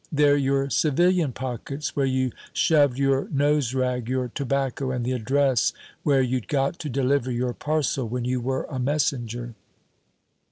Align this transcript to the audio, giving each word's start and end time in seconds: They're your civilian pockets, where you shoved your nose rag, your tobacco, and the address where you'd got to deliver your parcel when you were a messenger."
They're 0.11 0.35
your 0.35 0.67
civilian 0.71 1.31
pockets, 1.31 1.95
where 1.95 2.07
you 2.07 2.31
shoved 2.53 2.97
your 2.97 3.27
nose 3.29 3.75
rag, 3.75 4.09
your 4.09 4.29
tobacco, 4.29 4.89
and 4.89 5.05
the 5.05 5.11
address 5.11 5.73
where 6.01 6.23
you'd 6.23 6.47
got 6.47 6.79
to 6.79 6.89
deliver 6.89 7.29
your 7.31 7.53
parcel 7.53 8.07
when 8.07 8.25
you 8.25 8.41
were 8.41 8.63
a 8.63 8.79
messenger." 8.79 9.53